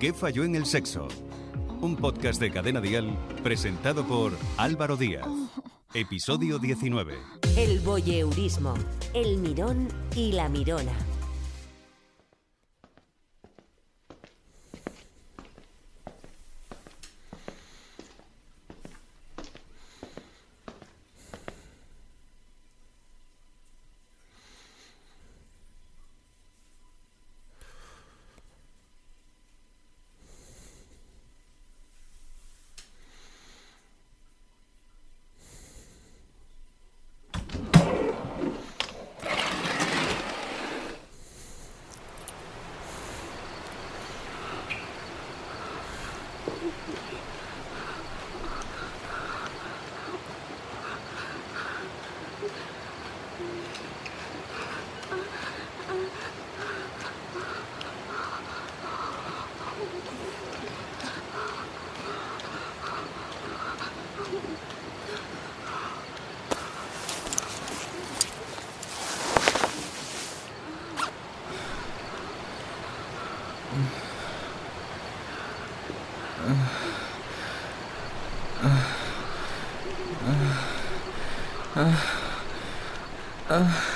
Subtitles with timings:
[0.00, 1.08] ¿Qué falló en el sexo?
[1.82, 5.26] Un podcast de Cadena Dial presentado por Álvaro Díaz.
[5.92, 7.18] Episodio 19.
[7.58, 8.72] El voyeurismo,
[9.12, 10.94] el mirón y la mirona.
[81.80, 83.70] Hola,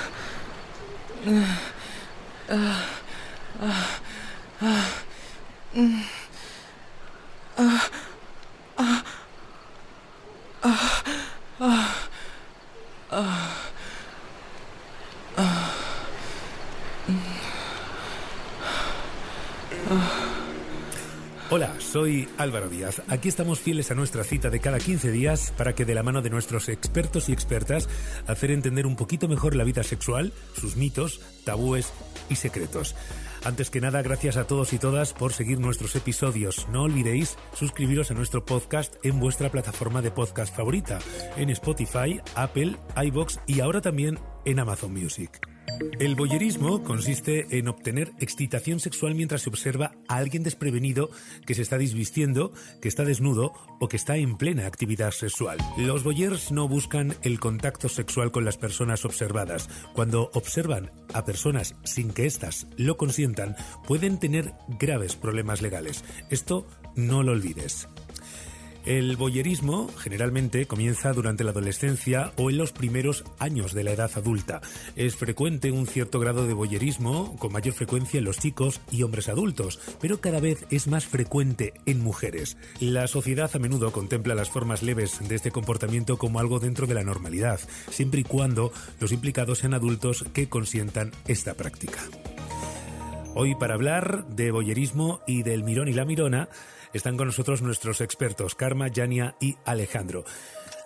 [21.95, 23.01] soy Álvaro Díaz.
[23.07, 26.21] Aquí estamos fieles a nuestra cita de cada 15 días para que de la mano
[26.21, 27.87] de nuestros expertos y expertas
[28.27, 31.93] hacer entender un poquito mejor la vida sexual, sus mitos, tabúes
[32.29, 32.97] y secretos.
[33.45, 36.67] Antes que nada, gracias a todos y todas por seguir nuestros episodios.
[36.67, 40.99] No olvidéis suscribiros a nuestro podcast en vuestra plataforma de podcast favorita,
[41.37, 42.75] en Spotify, Apple,
[43.05, 45.39] iBox y ahora también en Amazon Music.
[45.99, 51.09] El boyerismo consiste en obtener excitación sexual mientras se observa a alguien desprevenido
[51.45, 55.57] que se está desvistiendo, que está desnudo o que está en plena actividad sexual.
[55.77, 59.69] Los boyers no buscan el contacto sexual con las personas observadas.
[59.93, 63.55] Cuando observan a personas sin que éstas lo consientan,
[63.87, 66.03] pueden tener graves problemas legales.
[66.29, 67.87] Esto no lo olvides.
[68.85, 74.11] El boyerismo generalmente comienza durante la adolescencia o en los primeros años de la edad
[74.13, 74.61] adulta.
[74.95, 79.27] Es frecuente un cierto grado de boyerismo, con mayor frecuencia en los chicos y hombres
[79.27, 82.57] adultos, pero cada vez es más frecuente en mujeres.
[82.79, 86.93] La sociedad a menudo contempla las formas leves de este comportamiento como algo dentro de
[86.93, 87.59] la normalidad,
[87.89, 92.01] siempre y cuando los implicados sean adultos que consientan esta práctica.
[93.33, 96.49] Hoy para hablar de boyerismo y del mirón y la mirona,
[96.95, 100.23] están con nosotros nuestros expertos, Karma, Yania y Alejandro.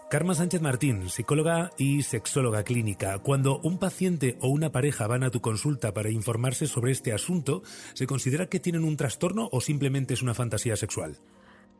[0.09, 3.19] Karma Sánchez Martín, psicóloga y sexóloga clínica.
[3.19, 7.61] Cuando un paciente o una pareja van a tu consulta para informarse sobre este asunto,
[7.93, 11.17] ¿se considera que tienen un trastorno o simplemente es una fantasía sexual?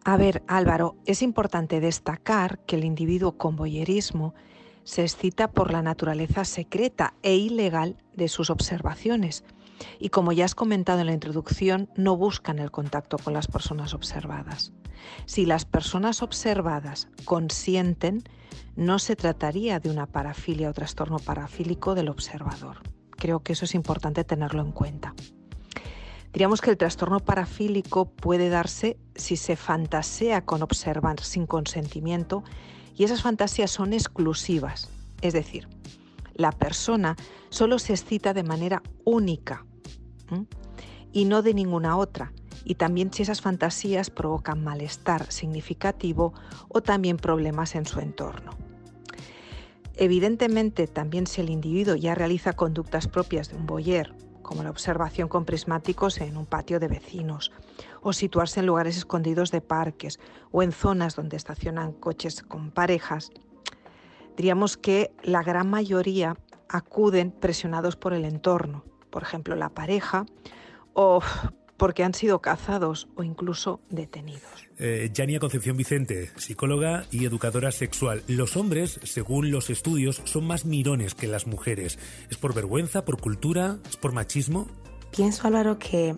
[0.04, 4.36] A ver, Álvaro, es importante destacar que el individuo con boyerismo
[4.84, 9.44] se excita por la naturaleza secreta e ilegal de sus observaciones
[10.00, 13.94] y como ya has comentado en la introducción, no buscan el contacto con las personas
[13.94, 14.72] observadas.
[15.26, 18.24] Si las personas observadas consienten,
[18.76, 22.78] no se trataría de una parafilia o trastorno parafílico del observador.
[23.12, 25.14] Creo que eso es importante tenerlo en cuenta.
[26.32, 32.44] Diríamos que el trastorno parafílico puede darse si se fantasea con observar sin consentimiento
[32.96, 34.90] y esas fantasías son exclusivas,
[35.22, 35.68] es decir,
[36.36, 37.16] la persona
[37.50, 39.66] solo se excita de manera única
[41.12, 42.32] y no de ninguna otra.
[42.66, 46.34] Y también si esas fantasías provocan malestar significativo
[46.68, 48.52] o también problemas en su entorno.
[49.96, 55.28] Evidentemente, también si el individuo ya realiza conductas propias de un boyer, como la observación
[55.28, 57.52] con prismáticos en un patio de vecinos,
[58.02, 60.20] o situarse en lugares escondidos de parques
[60.52, 63.30] o en zonas donde estacionan coches con parejas,
[64.38, 66.38] diríamos que la gran mayoría
[66.70, 70.26] acuden presionados por el entorno, por ejemplo la pareja,
[70.94, 71.22] o
[71.78, 74.68] porque han sido cazados o incluso detenidos.
[74.78, 78.24] Eh, Yania Concepción Vicente, psicóloga y educadora sexual.
[78.28, 81.98] Los hombres, según los estudios, son más mirones que las mujeres.
[82.30, 84.68] ¿Es por vergüenza, por cultura, es por machismo?
[85.12, 86.16] Pienso, Álvaro, que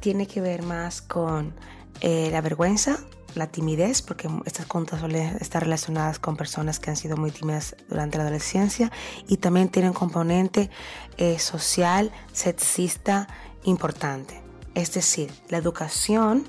[0.00, 1.54] tiene que ver más con
[2.00, 2.98] eh, la vergüenza
[3.36, 7.76] la timidez, porque estas conductas suelen estar relacionadas con personas que han sido muy tímidas
[7.88, 8.90] durante la adolescencia
[9.28, 10.70] y también tienen componente
[11.16, 13.28] eh, social, sexista
[13.64, 14.42] importante.
[14.74, 16.44] Es decir, la educación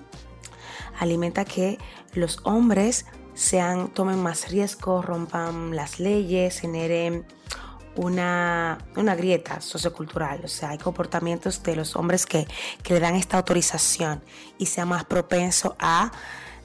[0.99, 1.77] alimenta que
[2.13, 7.25] los hombres sean, tomen más riesgo, rompan las leyes, generen
[7.95, 10.41] una, una, grieta sociocultural.
[10.43, 12.47] O sea, hay comportamientos de los hombres que,
[12.83, 14.23] que le dan esta autorización
[14.57, 16.11] y sea más propenso a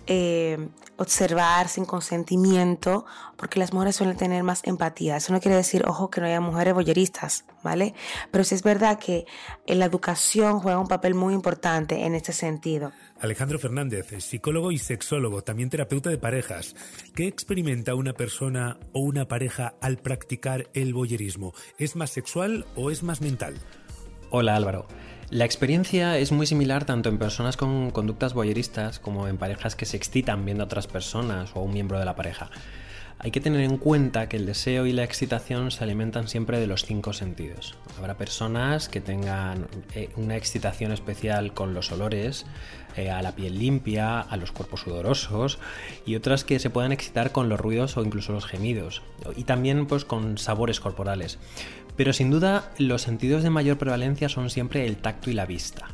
[0.07, 3.05] eh, observar sin consentimiento,
[3.37, 5.17] porque las mujeres suelen tener más empatía.
[5.17, 7.95] Eso no quiere decir, ojo, que no haya mujeres boyeristas, ¿vale?
[8.31, 9.27] Pero sí es verdad que
[9.67, 12.93] la educación juega un papel muy importante en este sentido.
[13.21, 16.75] Alejandro Fernández, psicólogo y sexólogo, también terapeuta de parejas.
[17.15, 21.53] ¿Qué experimenta una persona o una pareja al practicar el boyerismo?
[21.79, 23.55] ¿Es más sexual o es más mental?
[24.31, 24.87] Hola Álvaro.
[25.33, 29.87] La experiencia es muy similar tanto en personas con conductas boyeristas como en parejas que
[29.87, 32.51] se excitan viendo a otras personas o a un miembro de la pareja.
[33.25, 36.67] Hay que tener en cuenta que el deseo y la excitación se alimentan siempre de
[36.67, 37.77] los cinco sentidos.
[37.97, 42.47] Habrá personas que tengan eh, una excitación especial con los olores,
[42.97, 45.61] eh, a la piel limpia, a los cuerpos sudorosos
[46.05, 49.03] y otras que se puedan excitar con los ruidos o incluso los gemidos
[49.37, 51.39] y también pues con sabores corporales.
[51.97, 55.87] Pero sin duda los sentidos de mayor prevalencia son siempre el tacto y la vista.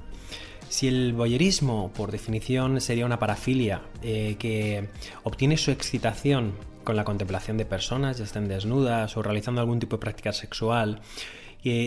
[0.70, 4.88] Si el voyerismo, por definición, sería una parafilia eh, que
[5.24, 6.52] obtiene su excitación
[6.88, 11.02] con la contemplación de personas, ya estén desnudas o realizando algún tipo de práctica sexual,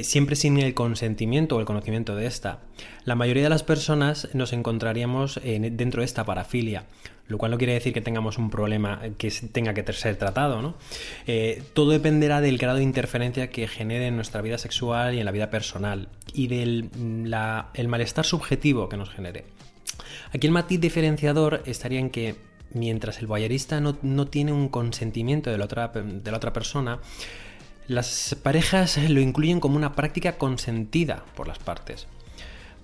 [0.03, 2.59] siempre sin el consentimiento o el conocimiento de esta.
[3.03, 6.83] La mayoría de las personas nos encontraríamos dentro de esta parafilia,
[7.25, 10.62] lo cual no quiere decir que tengamos un problema que tenga que ser tratado.
[10.62, 10.75] ¿no?
[11.25, 15.25] Eh, todo dependerá del grado de interferencia que genere en nuestra vida sexual y en
[15.25, 16.92] la vida personal y del
[17.74, 19.45] el malestar subjetivo que nos genere.
[20.31, 25.50] Aquí el matiz diferenciador estaría en que mientras el boyerista no, no tiene un consentimiento
[25.50, 27.00] de la otra, de la otra persona,
[27.88, 32.08] las parejas lo incluyen como una práctica consentida por las partes.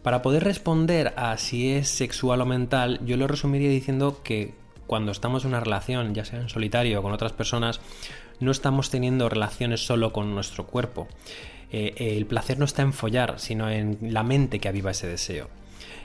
[0.03, 4.53] Para poder responder a si es sexual o mental, yo lo resumiría diciendo que
[4.85, 7.81] cuando estamos en una relación, ya sea en solitario o con otras personas,
[8.39, 11.07] no estamos teniendo relaciones solo con nuestro cuerpo.
[11.71, 15.49] Eh, el placer no está en follar, sino en la mente que aviva ese deseo.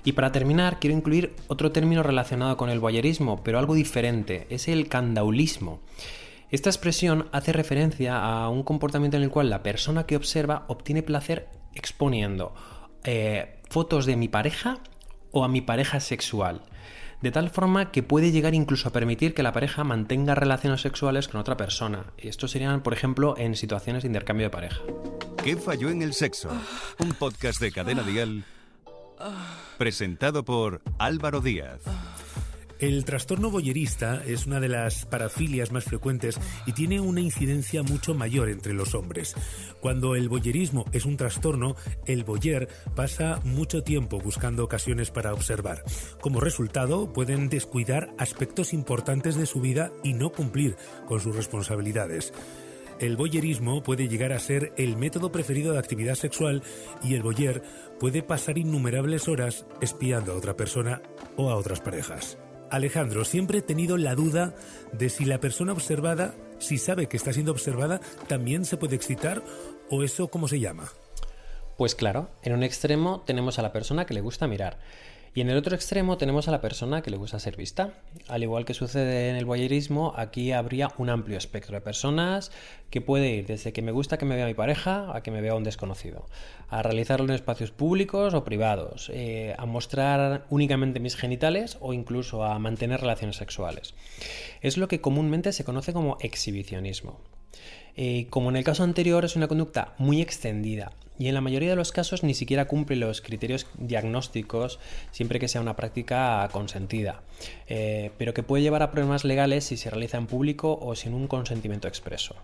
[0.04, 4.68] Y para terminar, quiero incluir otro término relacionado con el voyerismo, pero algo diferente, es
[4.68, 5.80] el candaulismo.
[6.50, 11.02] Esta expresión hace referencia a un comportamiento en el cual la persona que observa obtiene
[11.02, 12.54] placer exponiendo
[13.04, 14.78] eh, fotos de mi pareja
[15.30, 16.62] o a mi pareja sexual.
[17.22, 21.28] De tal forma que puede llegar incluso a permitir que la pareja mantenga relaciones sexuales
[21.28, 22.12] con otra persona.
[22.18, 24.80] Y esto serían, por ejemplo, en situaciones de intercambio de pareja.
[25.42, 26.50] ¿Qué falló en el sexo?
[26.98, 28.44] Un podcast de cadena dial
[29.78, 31.80] presentado por Álvaro Díaz.
[32.82, 38.12] El trastorno boyerista es una de las parafilias más frecuentes y tiene una incidencia mucho
[38.12, 39.36] mayor entre los hombres.
[39.80, 41.76] Cuando el boyerismo es un trastorno,
[42.06, 42.66] el boyer
[42.96, 45.84] pasa mucho tiempo buscando ocasiones para observar.
[46.20, 50.74] Como resultado, pueden descuidar aspectos importantes de su vida y no cumplir
[51.06, 52.32] con sus responsabilidades.
[53.02, 56.62] El boyerismo puede llegar a ser el método preferido de actividad sexual
[57.02, 57.60] y el boyer
[57.98, 61.02] puede pasar innumerables horas espiando a otra persona
[61.36, 62.38] o a otras parejas.
[62.70, 64.54] Alejandro, siempre he tenido la duda
[64.92, 69.42] de si la persona observada, si sabe que está siendo observada, también se puede excitar
[69.90, 70.84] o eso cómo se llama.
[71.76, 74.78] Pues claro, en un extremo tenemos a la persona que le gusta mirar
[75.34, 77.94] y en el otro extremo tenemos a la persona que le gusta ser vista.
[78.28, 82.52] Al igual que sucede en el voyerismo, aquí habría un amplio espectro de personas
[82.90, 85.40] que puede ir desde que me gusta que me vea mi pareja a que me
[85.40, 86.26] vea un desconocido,
[86.68, 92.44] a realizarlo en espacios públicos o privados, eh, a mostrar únicamente mis genitales o incluso
[92.44, 93.94] a mantener relaciones sexuales.
[94.60, 97.20] Es lo que comúnmente se conoce como exhibicionismo.
[97.96, 101.70] Eh, como en el caso anterior, es una conducta muy extendida y en la mayoría
[101.70, 104.78] de los casos ni siquiera cumple los criterios diagnósticos
[105.10, 107.22] siempre que sea una práctica consentida,
[107.68, 111.14] eh, pero que puede llevar a problemas legales si se realiza en público o sin
[111.14, 112.34] un consentimiento expreso.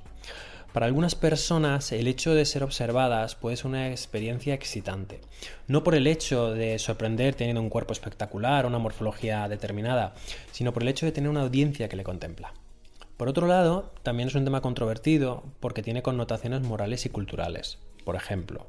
[0.73, 5.23] Para algunas personas el hecho de ser observadas puede ser una experiencia excitante,
[5.67, 10.15] no por el hecho de sorprender teniendo un cuerpo espectacular o una morfología determinada,
[10.53, 12.53] sino por el hecho de tener una audiencia que le contempla.
[13.19, 17.79] Por otro lado, también es un tema controvertido porque tiene connotaciones morales y culturales.
[18.05, 18.65] Por ejemplo,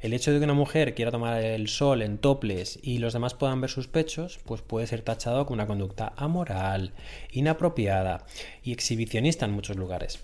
[0.00, 3.34] el hecho de que una mujer quiera tomar el sol en toples y los demás
[3.34, 6.92] puedan ver sus pechos, pues puede ser tachado como una conducta amoral,
[7.32, 8.24] inapropiada
[8.62, 10.20] y exhibicionista en muchos lugares.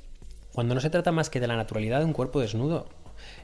[0.53, 2.87] Cuando no se trata más que de la naturalidad de un cuerpo desnudo,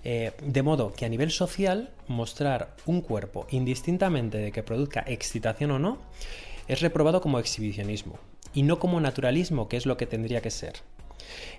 [0.04, 5.72] eh, de modo que a nivel social, mostrar un cuerpo indistintamente de que produzca excitación
[5.72, 5.98] o no,
[6.68, 8.20] es reprobado como exhibicionismo
[8.54, 10.74] y no como naturalismo, que es lo que tendría que ser.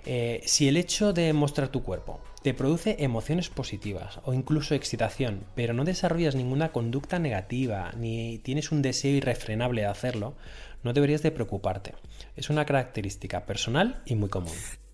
[0.04, 5.44] Eh, si el hecho de mostrar tu cuerpo te produce emociones positivas o incluso excitación,
[5.54, 10.34] pero no desarrollas ninguna conducta negativa ni tienes un deseo irrefrenable de hacerlo,
[10.82, 11.94] no deberías de preocuparte.
[12.36, 14.52] Es una característica personal y muy común.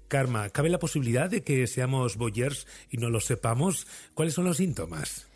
[0.08, 3.86] Karma, ¿cabe la posibilidad de que seamos boyers y no lo sepamos?
[4.14, 5.26] ¿Cuáles son los síntomas?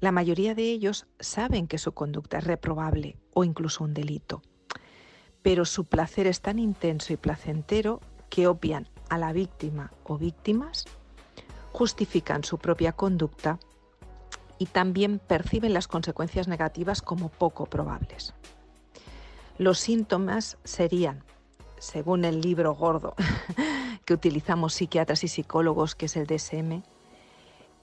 [0.00, 4.42] La mayoría de ellos saben que su conducta es reprobable o incluso un delito,
[5.42, 10.84] pero su placer es tan intenso y placentero que obvian a la víctima o víctimas
[11.72, 13.58] justifican su propia conducta
[14.58, 18.34] y también perciben las consecuencias negativas como poco probables.
[19.58, 21.22] Los síntomas serían,
[21.78, 23.14] según el libro gordo
[24.04, 26.82] que utilizamos psiquiatras y psicólogos, que es el DSM,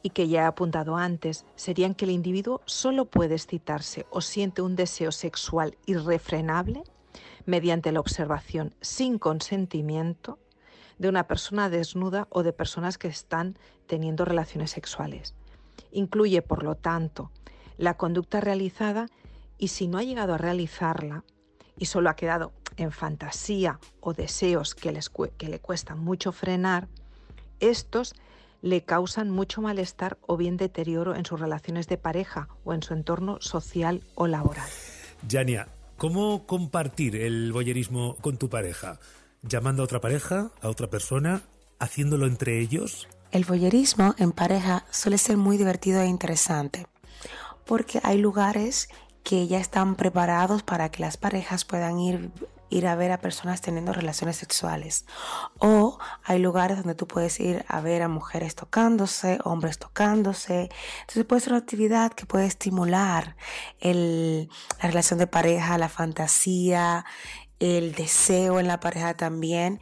[0.01, 4.61] y que ya he apuntado antes, serían que el individuo solo puede excitarse o siente
[4.61, 6.83] un deseo sexual irrefrenable
[7.45, 10.39] mediante la observación sin consentimiento
[10.97, 15.35] de una persona desnuda o de personas que están teniendo relaciones sexuales.
[15.91, 17.31] Incluye, por lo tanto,
[17.77, 19.07] la conducta realizada
[19.57, 21.23] y si no ha llegado a realizarla
[21.77, 24.97] y solo ha quedado en fantasía o deseos que,
[25.37, 26.87] que le cuesta mucho frenar,
[27.59, 28.15] estos
[28.61, 32.93] le causan mucho malestar o bien deterioro en sus relaciones de pareja o en su
[32.93, 34.67] entorno social o laboral.
[35.27, 38.99] Yania, ¿cómo compartir el boyerismo con tu pareja?
[39.47, 41.43] llamando a otra pareja, a otra persona,
[41.79, 43.07] haciéndolo entre ellos?
[43.31, 46.87] El voyerismo en pareja suele ser muy divertido e interesante,
[47.65, 48.89] porque hay lugares
[49.23, 52.31] que ya están preparados para que las parejas puedan ir,
[52.69, 55.05] ir a ver a personas teniendo relaciones sexuales.
[55.59, 60.69] O hay lugares donde tú puedes ir a ver a mujeres tocándose, hombres tocándose.
[61.01, 63.35] Entonces puede ser una actividad que puede estimular
[63.79, 64.49] el,
[64.81, 67.05] la relación de pareja, la fantasía,
[67.59, 69.79] el deseo en la pareja también.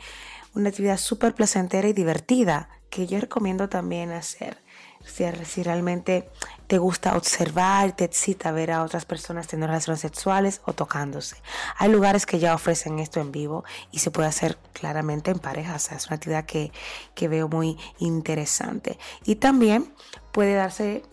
[0.54, 4.63] Una actividad súper placentera y divertida que yo recomiendo también hacer.
[5.06, 6.30] Si, realmente
[6.68, 11.36] te gusta observar, te excita ver a otras personas teniendo relaciones sexuales o tocándose.
[11.78, 15.76] Hay lugares que ya ofrecen esto en vivo y se puede hacer claramente en pareja.
[15.76, 16.72] O sea, es una actividad que,
[17.16, 18.98] que veo muy interesante.
[19.26, 19.94] Y también
[20.32, 21.04] puede darse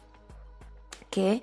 [1.11, 1.43] que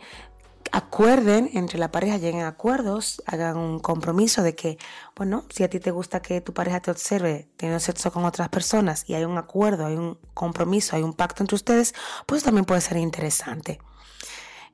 [0.71, 4.77] acuerden entre la pareja, lleguen acuerdos, hagan un compromiso de que,
[5.15, 8.50] bueno, si a ti te gusta que tu pareja te observe teniendo sexo con otras
[8.50, 11.93] personas y hay un acuerdo, hay un compromiso, hay un pacto entre ustedes,
[12.25, 13.79] pues también puede ser interesante.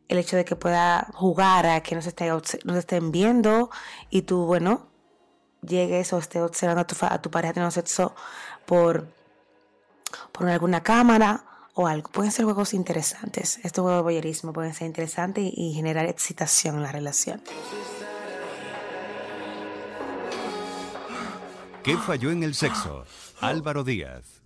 [0.08, 3.70] El hecho de que pueda jugar a que no se, esté, no se estén viendo
[4.10, 4.88] y tú, bueno,
[5.62, 8.14] llegues o estés observando a tu, a tu pareja teniendo sexo
[8.66, 9.08] por,
[10.32, 12.10] por alguna cámara o algo.
[12.12, 13.60] Pueden ser juegos interesantes.
[13.64, 17.42] Estos juegos de boyerismo pueden ser interesantes y, generar excitación en la relación.
[21.84, 23.06] ¿Qué falló en el sexo?
[23.42, 24.42] Álvaro Díaz.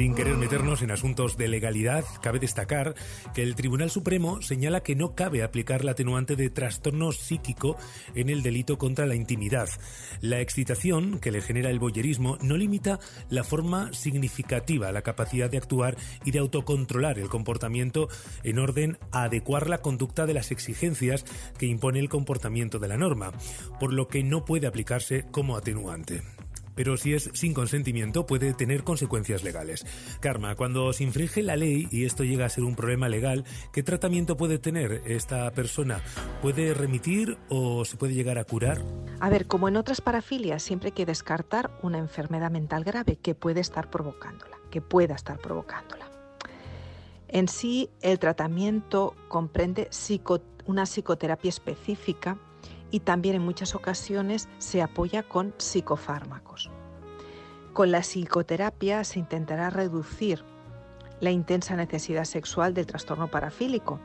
[0.00, 2.94] Sin querer meternos en asuntos de legalidad, cabe destacar
[3.34, 7.76] que el Tribunal Supremo señala que no cabe aplicar la atenuante de trastorno psíquico
[8.14, 9.68] en el delito contra la intimidad.
[10.22, 15.58] La excitación que le genera el boyerismo no limita la forma significativa, la capacidad de
[15.58, 18.08] actuar y de autocontrolar el comportamiento
[18.42, 21.26] en orden a adecuar la conducta de las exigencias
[21.58, 23.32] que impone el comportamiento de la norma,
[23.78, 26.22] por lo que no puede aplicarse como atenuante
[26.80, 29.84] pero si es sin consentimiento puede tener consecuencias legales.
[30.18, 33.82] Karma, cuando se infringe la ley y esto llega a ser un problema legal, ¿qué
[33.82, 36.00] tratamiento puede tener esta persona?
[36.40, 38.82] ¿Puede remitir o se puede llegar a curar?
[39.20, 43.34] A ver, como en otras parafilias, siempre hay que descartar una enfermedad mental grave que
[43.34, 46.10] puede estar provocándola, que pueda estar provocándola.
[47.28, 49.90] En sí, el tratamiento comprende
[50.64, 52.38] una psicoterapia específica
[52.90, 56.70] y también en muchas ocasiones se apoya con psicofármacos.
[57.72, 60.44] Con la psicoterapia se intentará reducir
[61.20, 64.00] la intensa necesidad sexual del trastorno parafílico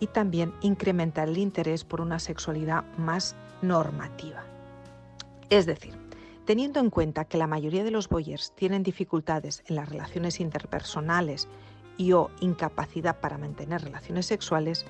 [0.00, 4.44] y también incrementar el interés por una sexualidad más normativa.
[5.48, 5.94] Es decir,
[6.44, 11.48] teniendo en cuenta que la mayoría de los boyers tienen dificultades en las relaciones interpersonales
[11.96, 14.86] y o incapacidad para mantener relaciones sexuales,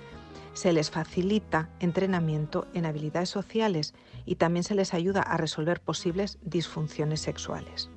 [0.53, 3.95] se les facilita entrenamiento en habilidades sociales
[4.25, 7.91] y también se les ayuda a resolver posibles disfunciones sexuales.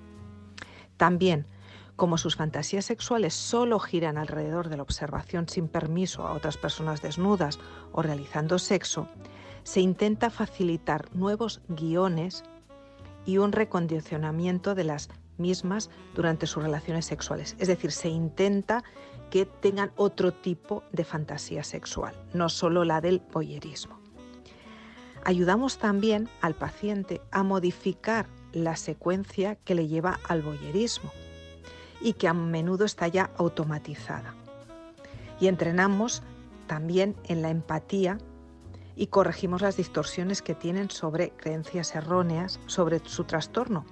[0.97, 1.47] También,
[1.95, 7.01] como sus fantasías sexuales solo giran alrededor de la observación sin permiso a otras personas
[7.01, 7.59] desnudas
[7.91, 9.07] o realizando sexo,
[9.63, 12.43] se intenta facilitar nuevos guiones
[13.25, 15.09] y un recondicionamiento de las
[15.39, 17.55] mismas durante sus relaciones sexuales.
[17.59, 18.83] Es decir, se intenta
[19.29, 23.99] que tengan otro tipo de fantasía sexual, no solo la del voyerismo.
[25.23, 31.11] Ayudamos también al paciente a modificar la secuencia que le lleva al boyerismo
[32.01, 34.33] y que a menudo está ya automatizada.
[35.39, 36.23] Y entrenamos
[36.67, 38.17] también en la empatía
[38.95, 43.85] y corregimos las distorsiones que tienen sobre creencias erróneas sobre su trastorno,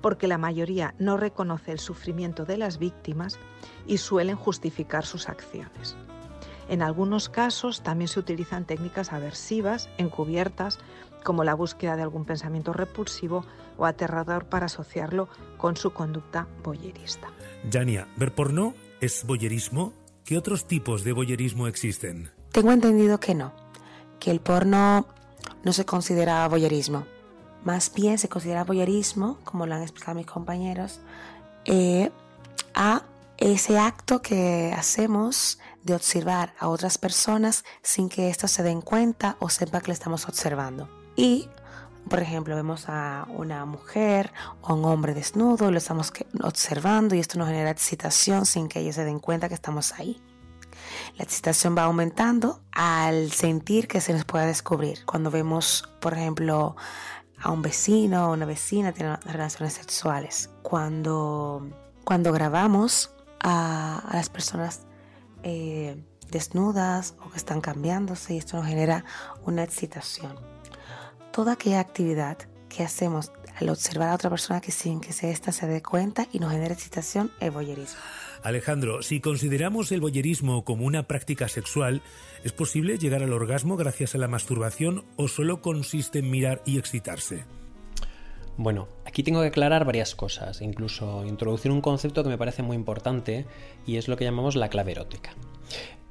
[0.00, 3.38] porque la mayoría no reconoce el sufrimiento de las víctimas
[3.86, 5.96] y suelen justificar sus acciones.
[6.68, 10.78] En algunos casos también se utilizan técnicas aversivas, encubiertas,
[11.24, 13.44] como la búsqueda de algún pensamiento repulsivo
[13.76, 17.28] o aterrador para asociarlo con su conducta boyerista.
[17.68, 19.92] Yania, ¿ver porno es boyerismo?
[20.24, 22.30] ¿Qué otros tipos de boyerismo existen?
[22.52, 23.52] Tengo entendido que no,
[24.18, 25.08] que el porno
[25.64, 27.04] no se considera boyerismo.
[27.64, 31.00] Más bien se considera boyerismo, como lo han explicado mis compañeros,
[31.64, 32.10] eh,
[32.74, 33.02] a
[33.36, 39.36] ese acto que hacemos de observar a otras personas sin que éstas se den cuenta
[39.40, 40.88] o sepa que le estamos observando.
[41.16, 41.48] Y,
[42.08, 46.12] por ejemplo, vemos a una mujer o un hombre desnudo y lo estamos
[46.42, 50.20] observando y esto nos genera excitación sin que ellos se den cuenta que estamos ahí.
[51.16, 55.04] La excitación va aumentando al sentir que se nos pueda descubrir.
[55.06, 56.76] Cuando vemos, por ejemplo,
[57.40, 60.50] a un vecino o una vecina tener relaciones sexuales.
[60.62, 61.68] Cuando,
[62.04, 64.82] cuando grabamos a, las personas
[65.42, 69.04] eh, desnudas o que están cambiándose y esto nos genera
[69.44, 70.34] una excitación.
[71.32, 75.52] Toda aquella actividad que hacemos al observar a otra persona que sin que se ésta
[75.52, 78.00] se dé cuenta y nos genera excitación es boyerismo.
[78.42, 82.00] Alejandro, si consideramos el boyerismo como una práctica sexual,
[82.42, 86.78] ¿es posible llegar al orgasmo gracias a la masturbación o solo consiste en mirar y
[86.78, 87.44] excitarse?
[88.56, 92.76] Bueno, aquí tengo que aclarar varias cosas, incluso introducir un concepto que me parece muy
[92.76, 93.46] importante
[93.86, 95.34] y es lo que llamamos la clave erótica.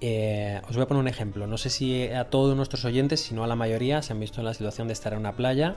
[0.01, 1.47] Eh, os voy a poner un ejemplo.
[1.47, 4.39] No sé si a todos nuestros oyentes, si no a la mayoría, se han visto
[4.41, 5.75] en la situación de estar en una playa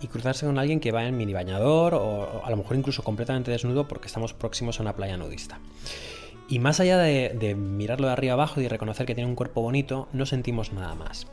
[0.00, 3.50] y cruzarse con alguien que va en mini bañador o, a lo mejor incluso completamente
[3.50, 5.60] desnudo porque estamos próximos a una playa nudista.
[6.48, 10.08] Y más allá de mirarlo de arriba abajo y reconocer que tiene un cuerpo bonito,
[10.12, 11.26] no sentimos nada más.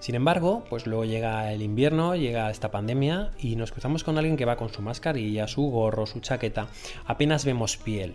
[0.00, 4.36] Sin embargo, pues luego llega el invierno, llega esta pandemia y nos cruzamos con alguien
[4.36, 6.68] que va con su mascarilla, su gorro, su chaqueta,
[7.04, 8.14] apenas vemos piel.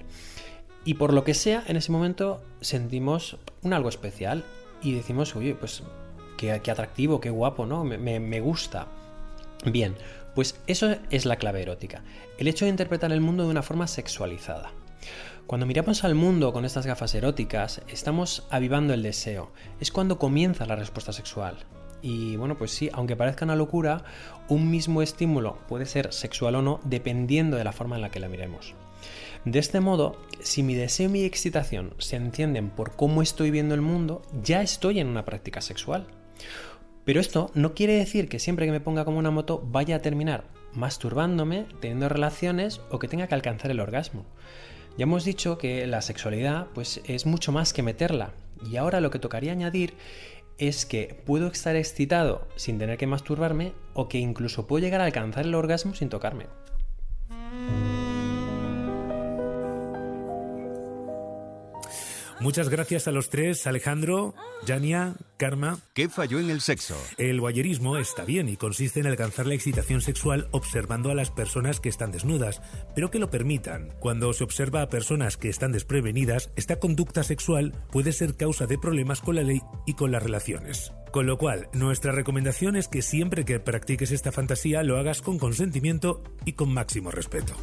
[0.85, 4.43] Y por lo que sea, en ese momento sentimos un algo especial
[4.81, 5.83] y decimos, oye, pues
[6.37, 7.83] qué, atractivo, qué guapo, ¿no?
[7.83, 8.87] Me, me gusta.
[9.65, 9.95] Bien,
[10.35, 12.03] pues eso es la clave erótica,
[12.37, 14.71] el hecho de interpretar el mundo de una forma sexualizada.
[15.47, 19.51] Cuando miramos al mundo con estas gafas eróticas, estamos avivando el deseo.
[19.79, 21.57] Es cuando comienza la respuesta sexual.
[22.01, 24.03] Y bueno, pues sí, aunque parezca una locura,
[24.47, 28.19] un mismo estímulo puede ser sexual o no dependiendo de la forma en la que
[28.19, 28.73] la miremos.
[29.45, 33.75] De este modo, si mi deseo y mi excitación se encienden por cómo estoy viendo
[33.75, 36.07] el mundo, ya estoy en una práctica sexual.
[37.03, 40.01] Pero esto no quiere decir que siempre que me ponga como una moto vaya a
[40.01, 44.25] terminar masturbándome, teniendo relaciones o que tenga que alcanzar el orgasmo.
[44.97, 48.33] Ya hemos dicho que la sexualidad pues es mucho más que meterla
[48.71, 49.95] y ahora lo que tocaría añadir
[50.57, 55.05] es que puedo estar excitado sin tener que masturbarme o que incluso puedo llegar a
[55.05, 56.45] alcanzar el orgasmo sin tocarme.
[62.43, 65.79] Muchas gracias a los tres, Alejandro, Yania, Karma.
[65.93, 66.93] ¿Qué falló en el sexo?
[67.17, 71.79] El guayerismo está bien y consiste en alcanzar la excitación sexual observando a las personas
[71.79, 72.61] que están desnudas,
[72.95, 73.93] pero que lo permitan.
[74.01, 78.77] Cuando se observa a personas que están desprevenidas, esta conducta sexual puede ser causa de
[78.77, 80.91] problemas con la ley y con las relaciones.
[81.13, 85.39] Con lo cual, nuestra recomendación es que siempre que practiques esta fantasía lo hagas con
[85.39, 87.53] consentimiento y con máximo respeto.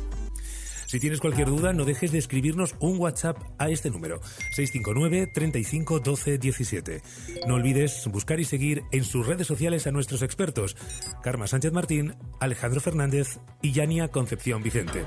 [0.91, 4.21] Si tienes cualquier duda, no dejes de escribirnos un WhatsApp a este número,
[4.57, 7.03] 659 35 12 17.
[7.47, 10.77] No olvides buscar y seguir en sus redes sociales a nuestros expertos,
[11.23, 15.05] Karma Sánchez Martín, Alejandro Fernández y Yania Concepción Vicente.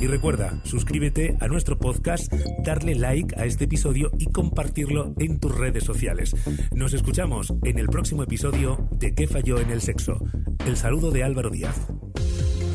[0.00, 2.32] Y recuerda, suscríbete a nuestro podcast,
[2.64, 6.34] darle like a este episodio y compartirlo en tus redes sociales.
[6.72, 10.24] Nos escuchamos en el próximo episodio de ¿Qué falló en el sexo?
[10.64, 11.86] El saludo de Álvaro Díaz.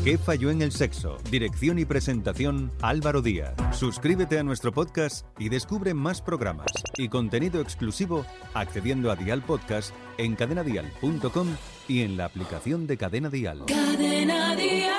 [0.04, 1.16] ¿Qué falló en el sexo?
[1.30, 3.54] Dirección y presentación Álvaro Díaz.
[3.72, 6.66] Suscríbete a nuestro podcast y descubre más programas
[6.98, 11.48] y contenido exclusivo accediendo a Dial Podcast en cadenadial.com
[11.88, 13.64] y en la aplicación de Cadena Dial.
[13.66, 14.93] Cadena Dial.